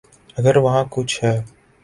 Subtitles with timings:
[0.37, 1.35] اگر وہاں کچھ ہے۔